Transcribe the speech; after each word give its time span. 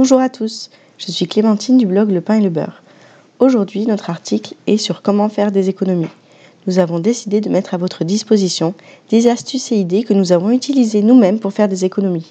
Bonjour 0.00 0.20
à 0.20 0.28
tous, 0.28 0.70
je 0.96 1.10
suis 1.10 1.26
Clémentine 1.26 1.76
du 1.76 1.84
blog 1.84 2.12
Le 2.12 2.20
pain 2.20 2.36
et 2.36 2.40
le 2.40 2.50
beurre. 2.50 2.84
Aujourd'hui, 3.40 3.84
notre 3.84 4.10
article 4.10 4.54
est 4.68 4.76
sur 4.76 5.02
comment 5.02 5.28
faire 5.28 5.50
des 5.50 5.68
économies. 5.68 6.06
Nous 6.68 6.78
avons 6.78 7.00
décidé 7.00 7.40
de 7.40 7.48
mettre 7.48 7.74
à 7.74 7.78
votre 7.78 8.04
disposition 8.04 8.74
des 9.10 9.26
astuces 9.26 9.72
et 9.72 9.74
idées 9.74 10.04
que 10.04 10.14
nous 10.14 10.30
avons 10.30 10.50
utilisées 10.50 11.02
nous-mêmes 11.02 11.40
pour 11.40 11.52
faire 11.52 11.66
des 11.66 11.84
économies. 11.84 12.30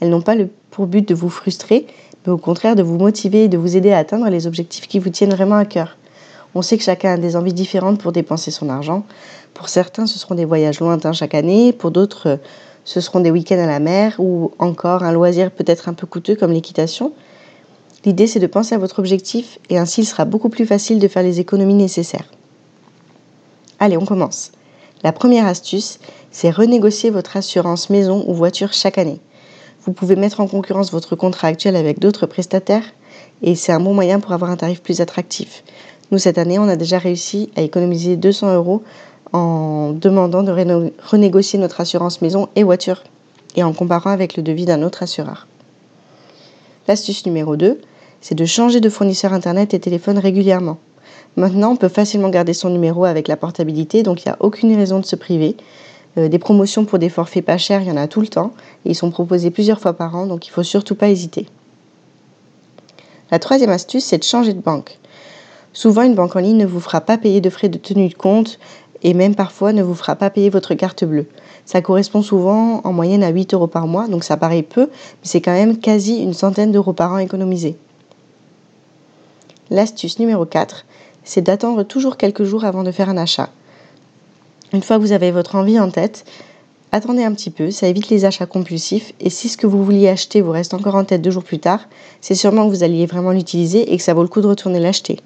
Elles 0.00 0.10
n'ont 0.10 0.20
pas 0.20 0.34
pour 0.70 0.86
but 0.86 1.08
de 1.08 1.14
vous 1.14 1.30
frustrer, 1.30 1.86
mais 2.26 2.32
au 2.34 2.36
contraire 2.36 2.76
de 2.76 2.82
vous 2.82 2.98
motiver 2.98 3.44
et 3.44 3.48
de 3.48 3.56
vous 3.56 3.78
aider 3.78 3.92
à 3.92 3.96
atteindre 3.96 4.28
les 4.28 4.46
objectifs 4.46 4.86
qui 4.86 4.98
vous 4.98 5.08
tiennent 5.08 5.32
vraiment 5.32 5.56
à 5.56 5.64
cœur. 5.64 5.96
On 6.54 6.60
sait 6.60 6.76
que 6.76 6.84
chacun 6.84 7.14
a 7.14 7.16
des 7.16 7.34
envies 7.34 7.54
différentes 7.54 7.98
pour 7.98 8.12
dépenser 8.12 8.50
son 8.50 8.68
argent. 8.68 9.06
Pour 9.54 9.70
certains, 9.70 10.06
ce 10.06 10.18
seront 10.18 10.34
des 10.34 10.44
voyages 10.44 10.80
lointains 10.80 11.14
chaque 11.14 11.34
année, 11.34 11.72
pour 11.72 11.92
d'autres, 11.92 12.38
ce 12.90 13.00
seront 13.00 13.20
des 13.20 13.30
week-ends 13.30 13.62
à 13.62 13.66
la 13.66 13.78
mer 13.78 14.16
ou 14.18 14.50
encore 14.58 15.04
un 15.04 15.12
loisir 15.12 15.52
peut-être 15.52 15.88
un 15.88 15.92
peu 15.92 16.08
coûteux 16.08 16.34
comme 16.34 16.50
l'équitation. 16.50 17.12
L'idée, 18.04 18.26
c'est 18.26 18.40
de 18.40 18.48
penser 18.48 18.74
à 18.74 18.78
votre 18.78 18.98
objectif 18.98 19.60
et 19.68 19.78
ainsi 19.78 20.00
il 20.00 20.06
sera 20.06 20.24
beaucoup 20.24 20.48
plus 20.48 20.66
facile 20.66 20.98
de 20.98 21.06
faire 21.06 21.22
les 21.22 21.38
économies 21.38 21.74
nécessaires. 21.74 22.28
Allez, 23.78 23.96
on 23.96 24.04
commence. 24.04 24.50
La 25.04 25.12
première 25.12 25.46
astuce, 25.46 26.00
c'est 26.32 26.50
renégocier 26.50 27.10
votre 27.10 27.36
assurance 27.36 27.90
maison 27.90 28.24
ou 28.26 28.34
voiture 28.34 28.72
chaque 28.72 28.98
année. 28.98 29.20
Vous 29.84 29.92
pouvez 29.92 30.16
mettre 30.16 30.40
en 30.40 30.48
concurrence 30.48 30.90
votre 30.90 31.14
contrat 31.14 31.46
actuel 31.46 31.76
avec 31.76 32.00
d'autres 32.00 32.26
prestataires 32.26 32.92
et 33.40 33.54
c'est 33.54 33.70
un 33.70 33.78
bon 33.78 33.94
moyen 33.94 34.18
pour 34.18 34.32
avoir 34.32 34.50
un 34.50 34.56
tarif 34.56 34.82
plus 34.82 35.00
attractif. 35.00 35.62
Nous, 36.10 36.18
cette 36.18 36.38
année, 36.38 36.58
on 36.58 36.66
a 36.66 36.74
déjà 36.74 36.98
réussi 36.98 37.50
à 37.54 37.62
économiser 37.62 38.16
200 38.16 38.52
euros 38.52 38.82
en 39.32 39.92
demandant 39.92 40.42
de 40.42 40.92
renégocier 41.02 41.58
notre 41.58 41.80
assurance 41.80 42.22
maison 42.22 42.48
et 42.56 42.64
voiture 42.64 43.02
et 43.56 43.62
en 43.62 43.72
comparant 43.72 44.10
avec 44.10 44.36
le 44.36 44.42
devis 44.42 44.64
d'un 44.64 44.82
autre 44.82 45.02
assureur. 45.02 45.46
L'astuce 46.88 47.26
numéro 47.26 47.56
2, 47.56 47.80
c'est 48.20 48.34
de 48.34 48.44
changer 48.44 48.80
de 48.80 48.88
fournisseur 48.88 49.32
Internet 49.32 49.74
et 49.74 49.80
téléphone 49.80 50.18
régulièrement. 50.18 50.78
Maintenant, 51.36 51.72
on 51.72 51.76
peut 51.76 51.88
facilement 51.88 52.28
garder 52.28 52.54
son 52.54 52.70
numéro 52.70 53.04
avec 53.04 53.28
la 53.28 53.36
portabilité, 53.36 54.02
donc 54.02 54.24
il 54.24 54.28
n'y 54.28 54.32
a 54.32 54.36
aucune 54.40 54.74
raison 54.74 54.98
de 54.98 55.06
se 55.06 55.16
priver. 55.16 55.56
Euh, 56.18 56.28
des 56.28 56.38
promotions 56.38 56.84
pour 56.84 56.98
des 56.98 57.08
forfaits 57.08 57.44
pas 57.44 57.58
chers, 57.58 57.82
il 57.82 57.88
y 57.88 57.92
en 57.92 57.96
a 57.96 58.08
tout 58.08 58.20
le 58.20 58.26
temps, 58.26 58.52
et 58.84 58.90
ils 58.90 58.94
sont 58.96 59.10
proposés 59.10 59.50
plusieurs 59.50 59.80
fois 59.80 59.92
par 59.92 60.16
an, 60.16 60.26
donc 60.26 60.46
il 60.46 60.50
ne 60.50 60.54
faut 60.54 60.62
surtout 60.64 60.96
pas 60.96 61.08
hésiter. 61.08 61.46
La 63.30 63.38
troisième 63.38 63.70
astuce, 63.70 64.04
c'est 64.04 64.18
de 64.18 64.24
changer 64.24 64.54
de 64.54 64.60
banque. 64.60 64.98
Souvent, 65.72 66.02
une 66.02 66.16
banque 66.16 66.34
en 66.34 66.40
ligne 66.40 66.56
ne 66.56 66.66
vous 66.66 66.80
fera 66.80 67.00
pas 67.00 67.16
payer 67.16 67.40
de 67.40 67.48
frais 67.48 67.68
de 67.68 67.78
tenue 67.78 68.08
de 68.08 68.14
compte 68.14 68.58
et 69.02 69.14
même 69.14 69.34
parfois 69.34 69.72
ne 69.72 69.82
vous 69.82 69.94
fera 69.94 70.16
pas 70.16 70.30
payer 70.30 70.50
votre 70.50 70.74
carte 70.74 71.04
bleue. 71.04 71.26
Ça 71.64 71.80
correspond 71.82 72.22
souvent 72.22 72.80
en 72.84 72.92
moyenne 72.92 73.22
à 73.22 73.30
8 73.30 73.54
euros 73.54 73.66
par 73.66 73.86
mois, 73.86 74.08
donc 74.08 74.24
ça 74.24 74.36
paraît 74.36 74.62
peu, 74.62 74.82
mais 74.82 75.22
c'est 75.22 75.40
quand 75.40 75.52
même 75.52 75.78
quasi 75.78 76.16
une 76.22 76.34
centaine 76.34 76.72
d'euros 76.72 76.92
par 76.92 77.12
an 77.12 77.18
économisés. 77.18 77.76
L'astuce 79.70 80.18
numéro 80.18 80.44
4, 80.44 80.84
c'est 81.24 81.42
d'attendre 81.42 81.84
toujours 81.84 82.16
quelques 82.16 82.44
jours 82.44 82.64
avant 82.64 82.82
de 82.82 82.90
faire 82.90 83.08
un 83.08 83.16
achat. 83.16 83.50
Une 84.72 84.82
fois 84.82 84.96
que 84.96 85.02
vous 85.02 85.12
avez 85.12 85.30
votre 85.30 85.54
envie 85.54 85.78
en 85.78 85.90
tête, 85.90 86.24
attendez 86.92 87.24
un 87.24 87.32
petit 87.32 87.50
peu, 87.50 87.70
ça 87.70 87.86
évite 87.86 88.08
les 88.08 88.24
achats 88.24 88.46
compulsifs 88.46 89.12
et 89.20 89.30
si 89.30 89.48
ce 89.48 89.56
que 89.56 89.66
vous 89.66 89.84
vouliez 89.84 90.08
acheter 90.08 90.40
vous 90.40 90.50
reste 90.50 90.74
encore 90.74 90.96
en 90.96 91.04
tête 91.04 91.22
deux 91.22 91.30
jours 91.30 91.44
plus 91.44 91.58
tard, 91.58 91.88
c'est 92.20 92.34
sûrement 92.34 92.68
que 92.68 92.74
vous 92.74 92.82
alliez 92.82 93.06
vraiment 93.06 93.30
l'utiliser 93.30 93.92
et 93.92 93.96
que 93.96 94.02
ça 94.02 94.14
vaut 94.14 94.22
le 94.22 94.28
coup 94.28 94.40
de 94.40 94.48
retourner 94.48 94.80
l'acheter. 94.80 95.20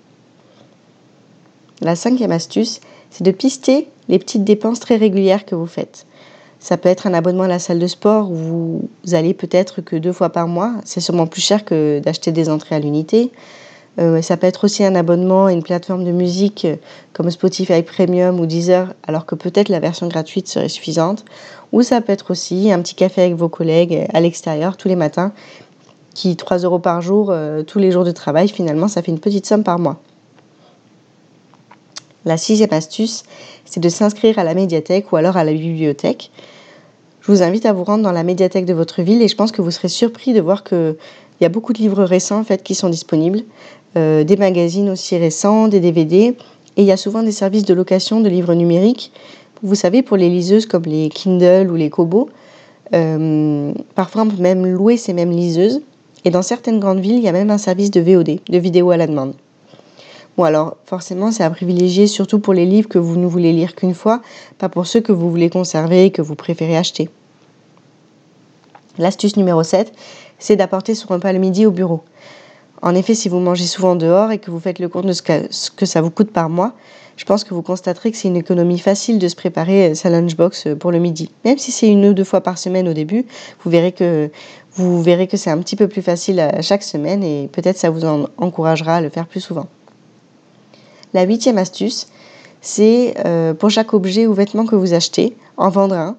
La 1.80 1.97
cinquième 1.97 2.33
astuce, 2.33 2.80
c'est 3.11 3.25
de 3.25 3.30
pister 3.30 3.89
les 4.08 4.19
petites 4.19 4.44
dépenses 4.44 4.80
très 4.80 4.97
régulières 4.97 5.44
que 5.44 5.55
vous 5.55 5.67
faites. 5.67 6.06
Ça 6.61 6.77
peut 6.77 6.89
être 6.89 7.06
un 7.06 7.14
abonnement 7.14 7.42
à 7.42 7.48
la 7.48 7.58
salle 7.58 7.78
de 7.78 7.86
sport 7.86 8.31
où 8.31 8.34
vous 8.34 8.89
allez 9.12 9.34
peut-être 9.34 9.83
que 9.83 9.97
deux 9.97 10.12
fois 10.12 10.31
par 10.31 10.48
mois. 10.48 10.72
C'est 10.84 11.00
sûrement 11.00 11.27
plus 11.27 11.42
cher 11.42 11.64
que 11.64 11.98
d'acheter 11.98 12.33
des 12.33 12.48
entrées 12.48 12.77
à 12.77 12.78
l'unité. 12.78 13.31
Euh, 13.98 14.22
ça 14.22 14.36
peut 14.36 14.47
être 14.47 14.64
aussi 14.64 14.83
un 14.84 14.94
abonnement 14.94 15.47
à 15.47 15.53
une 15.53 15.62
plateforme 15.62 16.05
de 16.05 16.11
musique 16.11 16.66
comme 17.12 17.31
Spotify 17.31 17.83
Premium 17.83 18.41
ou 18.41 18.47
Deezer, 18.47 18.94
alors 19.06 19.26
que 19.26 19.34
peut-être 19.34 19.69
la 19.69 19.78
version 19.78 20.09
gratuite 20.09 20.49
serait 20.49 20.69
suffisante. 20.69 21.25
Ou 21.72 21.82
ça 21.82 22.00
peut 22.00 22.12
être 22.12 22.31
aussi 22.31 22.72
un 22.72 22.81
petit 22.81 22.94
café 22.94 23.22
avec 23.22 23.34
vos 23.34 23.49
collègues 23.49 24.06
à 24.12 24.20
l'extérieur 24.20 24.76
tous 24.76 24.88
les 24.88 24.97
matins, 24.97 25.32
qui 26.15 26.37
3 26.37 26.59
euros 26.59 26.78
par 26.78 27.03
jour, 27.03 27.28
euh, 27.31 27.62
tous 27.62 27.78
les 27.78 27.91
jours 27.91 28.04
de 28.04 28.12
travail, 28.12 28.49
finalement, 28.49 28.88
ça 28.88 29.03
fait 29.03 29.10
une 29.12 29.20
petite 29.20 29.44
somme 29.44 29.65
par 29.65 29.78
mois. 29.78 30.00
La 32.25 32.37
sixième 32.39 32.73
astuce, 32.73 33.25
c'est 33.65 33.81
de 33.81 33.89
s'inscrire 33.89 34.39
à 34.39 34.45
la 34.45 34.55
médiathèque 34.55 35.12
ou 35.12 35.17
alors 35.17 35.37
à 35.37 35.45
la 35.45 35.53
bibliothèque. 35.53 36.31
Je 37.21 37.33
vous 37.33 37.43
invite 37.43 37.67
à 37.67 37.73
vous 37.73 37.85
rendre 37.85 38.03
dans 38.03 38.12
la 38.12 38.23
médiathèque 38.23 38.65
de 38.65 38.73
votre 38.73 39.03
ville 39.03 39.21
et 39.23 39.29
je 39.29 39.37
pense 39.37 39.53
que 39.53 39.62
vous 39.62 39.71
serez 39.71 39.89
surpris 39.89 40.33
de 40.33 40.41
voir 40.41 40.65
qu'il 40.65 40.97
y 41.41 41.45
a 41.45 41.49
beaucoup 41.49 41.73
de 41.73 41.79
livres 41.79 42.05
récents 42.05 42.45
qui 42.62 42.75
sont 42.75 42.89
disponibles, 42.89 43.43
euh, 43.97 44.25
des 44.25 44.37
magazines 44.37 44.91
aussi 44.91 45.17
récents, 45.19 45.69
des 45.69 45.81
DVD, 45.81 46.35
et 46.77 46.83
il 46.83 46.85
y 46.85 46.93
a 46.93 46.97
souvent 46.97 47.23
des 47.23 47.33
services 47.33 47.65
de 47.65 47.75
location 47.75 48.21
de 48.21 48.29
livres 48.29 48.55
numériques. 48.55 49.12
Vous 49.62 49.75
savez, 49.75 50.03
pour 50.03 50.17
les 50.17 50.29
liseuses 50.29 50.67
comme 50.67 50.85
les 50.85 51.09
Kindle 51.09 51.71
ou 51.71 51.77
les 51.77 51.91
Kobo, 51.91 52.29
euh, 52.95 53.73
parfois 53.95 54.23
on 54.23 54.29
peut 54.29 54.43
même 54.43 54.67
louer 54.67 54.97
ces 54.97 55.12
mêmes 55.12 55.31
liseuses. 55.31 55.83
Et 56.25 56.31
dans 56.31 56.43
certaines 56.43 56.81
grandes 56.81 57.01
villes, 57.01 57.17
il 57.17 57.23
y 57.23 57.29
a 57.29 57.33
même 57.33 57.51
un 57.51 57.59
service 57.59 57.91
de 57.91 58.01
VOD, 58.01 58.41
de 58.49 58.59
vidéo 58.59 58.91
à 58.91 58.97
la 58.97 59.06
demande. 59.06 59.35
Bon 60.37 60.43
alors 60.45 60.77
forcément 60.84 61.31
c'est 61.31 61.45
à 61.45 61.50
privilégier 61.50 62.09
surtout 62.09 62.41
pour 62.41 62.55
les 62.55 62.67
livres 62.67 62.89
que 62.89 62.99
vous 62.99 63.17
ne 63.17 63.27
voulez 63.27 63.53
lire 63.53 63.77
qu'une 63.77 63.95
fois, 63.95 64.21
pas 64.59 64.69
pour 64.69 64.87
ceux 64.87 65.00
que 65.00 65.12
vous 65.12 65.31
voulez 65.31 65.49
conserver 65.49 66.06
et 66.06 66.11
que 66.11 66.22
vous 66.22 66.34
préférez 66.34 66.77
acheter. 66.77 67.09
L'astuce 68.99 69.37
numéro 69.37 69.62
7, 69.62 69.93
c'est 70.39 70.56
d'apporter 70.56 70.94
son 70.94 71.09
repas 71.09 71.33
le 71.33 71.39
midi 71.39 71.67
au 71.67 71.71
bureau. 71.71 72.03
En 72.83 72.94
effet, 72.94 73.15
si 73.15 73.28
vous 73.28 73.39
mangez 73.39 73.67
souvent 73.67 73.97
dehors 73.97 74.31
et 74.31 74.39
que 74.39 74.50
vous 74.50 74.61
faites 74.61 74.78
le 74.78 74.89
compte 74.89 75.06
de 75.06 75.12
ce 75.12 75.23
que, 75.23 75.87
ça 75.87 76.00
vous 76.00 76.11
coûte 76.11 76.31
par 76.31 76.50
mois, 76.50 76.75
je 77.17 77.25
pense 77.25 77.44
que 77.44 77.55
vous 77.55 77.62
constaterez 77.62 78.11
que 78.11 78.17
c'est 78.17 78.28
une 78.28 78.37
économie 78.37 78.78
facile 78.78 79.19
de 79.19 79.27
se 79.28 79.37
préparer 79.37 79.94
sa 79.94 80.11
lunchbox 80.11 80.69
pour 80.78 80.91
le 80.93 80.99
midi. 80.99 81.31
Même 81.44 81.59
si 81.59 81.73
c'est 81.73 81.89
une 81.89 82.05
ou 82.05 82.12
deux 82.12 82.25
fois 82.25 82.41
par 82.41 82.59
semaine 82.59 82.89
au 82.89 82.93
début, 82.93 83.25
vous 83.65 83.71
verrez 83.71 83.93
que 83.93 84.31
vous 84.73 85.00
verrez 85.00 85.28
que 85.28 85.37
c'est 85.37 85.50
un 85.50 85.59
petit 85.59 85.77
peu 85.77 85.89
plus 85.89 86.03
facile 86.03 86.41
à 86.41 86.61
chaque 86.61 86.83
semaine 86.83 87.23
et 87.23 87.49
peut-être 87.53 87.78
ça 87.78 87.91
vous 87.91 88.05
encouragera 88.05 88.97
à 88.97 89.00
le 89.00 89.09
faire 89.09 89.27
plus 89.27 89.41
souvent. 89.41 89.69
La 91.14 91.22
huitième 91.22 91.58
astuce, 91.58 92.08
c'est 92.60 93.14
euh, 93.25 93.54
pour 93.54 93.70
chaque 93.70 93.94
objet 93.94 94.26
ou 94.26 94.34
vêtement 94.34 94.66
que 94.66 94.75
vous 94.75 94.94
achetez, 94.94 95.36
en 95.56 95.70
vendre 95.70 95.94
un 95.94 96.16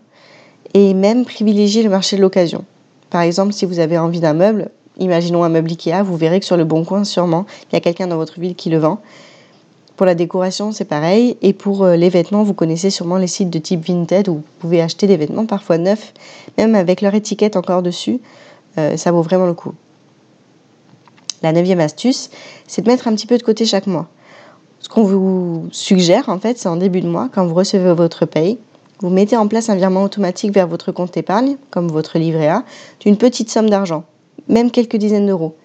et 0.73 0.93
même 0.93 1.25
privilégier 1.25 1.83
le 1.83 1.89
marché 1.89 2.15
de 2.15 2.21
l'occasion. 2.21 2.63
Par 3.09 3.21
exemple, 3.21 3.51
si 3.51 3.65
vous 3.65 3.79
avez 3.79 3.97
envie 3.97 4.21
d'un 4.21 4.33
meuble, 4.33 4.69
imaginons 4.97 5.43
un 5.43 5.49
meuble 5.49 5.69
Ikea, 5.71 6.01
vous 6.01 6.15
verrez 6.15 6.39
que 6.39 6.45
sur 6.45 6.55
le 6.55 6.63
bon 6.63 6.85
coin, 6.85 7.03
sûrement, 7.03 7.45
il 7.69 7.73
y 7.73 7.77
a 7.77 7.81
quelqu'un 7.81 8.07
dans 8.07 8.15
votre 8.15 8.39
ville 8.39 8.55
qui 8.55 8.69
le 8.69 8.77
vend. 8.77 9.01
Pour 9.97 10.05
la 10.05 10.15
décoration, 10.15 10.71
c'est 10.71 10.85
pareil. 10.85 11.37
Et 11.41 11.51
pour 11.51 11.83
euh, 11.83 11.95
les 11.97 12.09
vêtements, 12.09 12.43
vous 12.43 12.53
connaissez 12.53 12.89
sûrement 12.89 13.17
les 13.17 13.27
sites 13.27 13.49
de 13.49 13.59
type 13.59 13.85
Vinted 13.85 14.29
où 14.29 14.35
vous 14.35 14.43
pouvez 14.59 14.81
acheter 14.81 15.07
des 15.07 15.17
vêtements 15.17 15.45
parfois 15.45 15.77
neufs, 15.77 16.13
même 16.57 16.73
avec 16.73 17.01
leur 17.01 17.13
étiquette 17.15 17.57
encore 17.57 17.81
dessus. 17.81 18.19
Euh, 18.77 18.95
ça 18.95 19.11
vaut 19.11 19.21
vraiment 19.21 19.45
le 19.45 19.53
coup. 19.53 19.73
La 21.41 21.51
neuvième 21.51 21.79
astuce, 21.81 22.29
c'est 22.65 22.81
de 22.81 22.89
mettre 22.89 23.07
un 23.09 23.15
petit 23.15 23.27
peu 23.27 23.37
de 23.37 23.43
côté 23.43 23.65
chaque 23.65 23.87
mois. 23.87 24.07
Ce 24.85 24.89
qu'on 24.89 25.01
vous 25.01 25.67
suggère, 25.71 26.29
en 26.29 26.37
fait, 26.37 26.59
c'est 26.59 26.69
en 26.69 26.75
début 26.75 27.01
de 27.01 27.07
mois, 27.07 27.27
quand 27.33 27.47
vous 27.47 27.55
recevez 27.55 27.91
votre 27.91 28.27
paye, 28.27 28.59
vous 28.99 29.09
mettez 29.09 29.35
en 29.35 29.47
place 29.47 29.67
un 29.71 29.75
virement 29.75 30.03
automatique 30.03 30.53
vers 30.53 30.67
votre 30.67 30.91
compte 30.91 31.17
épargne, 31.17 31.57
comme 31.71 31.87
votre 31.87 32.19
livret 32.19 32.49
A, 32.49 32.63
d'une 32.99 33.17
petite 33.17 33.49
somme 33.49 33.67
d'argent, 33.67 34.03
même 34.47 34.69
quelques 34.69 34.97
dizaines 34.97 35.25
d'euros. 35.25 35.55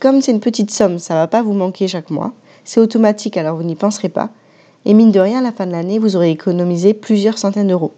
Comme 0.00 0.20
c'est 0.20 0.32
une 0.32 0.40
petite 0.40 0.72
somme, 0.72 0.98
ça 0.98 1.14
ne 1.14 1.20
va 1.20 1.28
pas 1.28 1.42
vous 1.42 1.52
manquer 1.52 1.86
chaque 1.86 2.10
mois. 2.10 2.32
C'est 2.64 2.80
automatique, 2.80 3.36
alors 3.36 3.54
vous 3.56 3.62
n'y 3.62 3.76
penserez 3.76 4.08
pas. 4.08 4.30
Et 4.84 4.92
mine 4.92 5.12
de 5.12 5.20
rien, 5.20 5.38
à 5.38 5.42
la 5.42 5.52
fin 5.52 5.64
de 5.64 5.70
l'année, 5.70 6.00
vous 6.00 6.16
aurez 6.16 6.32
économisé 6.32 6.92
plusieurs 6.92 7.38
centaines 7.38 7.68
d'euros. 7.68 7.92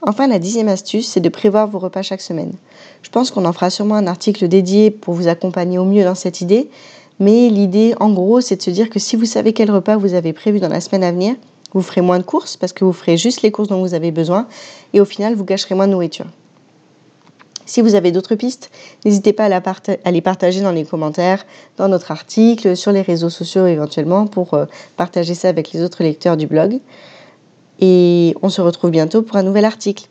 Enfin, 0.00 0.28
la 0.28 0.38
dixième 0.38 0.68
astuce, 0.68 1.10
c'est 1.10 1.20
de 1.20 1.28
prévoir 1.28 1.68
vos 1.68 1.78
repas 1.78 2.00
chaque 2.00 2.22
semaine. 2.22 2.54
Je 3.02 3.10
pense 3.10 3.30
qu'on 3.30 3.44
en 3.44 3.52
fera 3.52 3.68
sûrement 3.68 3.96
un 3.96 4.06
article 4.06 4.48
dédié 4.48 4.90
pour 4.90 5.12
vous 5.12 5.28
accompagner 5.28 5.76
au 5.76 5.84
mieux 5.84 6.04
dans 6.04 6.14
cette 6.14 6.40
idée, 6.40 6.70
mais 7.20 7.50
l'idée, 7.50 7.94
en 8.00 8.10
gros, 8.10 8.40
c'est 8.40 8.56
de 8.56 8.62
se 8.62 8.70
dire 8.70 8.88
que 8.88 8.98
si 8.98 9.14
vous 9.14 9.26
savez 9.26 9.52
quel 9.52 9.70
repas 9.70 9.96
vous 9.96 10.14
avez 10.14 10.32
prévu 10.32 10.58
dans 10.58 10.68
la 10.68 10.80
semaine 10.80 11.04
à 11.04 11.12
venir, 11.12 11.36
vous 11.74 11.82
ferez 11.82 12.00
moins 12.00 12.18
de 12.18 12.24
courses 12.24 12.56
parce 12.56 12.72
que 12.72 12.84
vous 12.84 12.94
ferez 12.94 13.18
juste 13.18 13.42
les 13.42 13.50
courses 13.50 13.68
dont 13.68 13.80
vous 13.80 13.94
avez 13.94 14.10
besoin 14.10 14.48
et 14.94 15.00
au 15.00 15.04
final, 15.04 15.34
vous 15.34 15.44
gâcherez 15.44 15.74
moins 15.74 15.86
de 15.86 15.92
nourriture. 15.92 16.26
Si 17.66 17.82
vous 17.82 17.94
avez 17.94 18.10
d'autres 18.10 18.34
pistes, 18.34 18.70
n'hésitez 19.04 19.32
pas 19.32 19.44
à, 19.44 20.10
les 20.10 20.20
partager 20.22 20.60
dans 20.60 20.72
les 20.72 20.84
commentaires, 20.84 21.46
dans 21.76 21.86
notre 21.86 22.10
article, 22.10 22.76
sur 22.76 22.90
les 22.90 23.02
réseaux 23.02 23.30
sociaux 23.30 23.66
éventuellement 23.66 24.26
pour 24.26 24.54
euh, 24.54 24.64
partager 24.96 25.34
ça 25.34 25.48
avec 25.48 25.70
les 25.72 25.82
autres 25.82 26.02
lecteurs 26.02 26.36
du 26.36 26.48
blog. 26.48 26.80
Et 27.80 28.34
on 28.42 28.48
se 28.48 28.60
retrouve 28.60 28.90
bientôt 28.90 29.22
pour 29.22 29.36
un 29.36 29.44
nouvel 29.44 29.64
article. 29.64 30.08